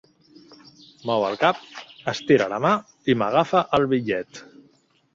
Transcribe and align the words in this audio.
Mou 1.09 1.25
el 1.27 1.37
cap, 1.43 1.61
estira 2.15 2.49
la 2.57 2.61
mà 2.67 2.75
i 3.15 3.19
m'agafa 3.23 3.67
el 3.81 3.91
bitllet. 3.97 4.47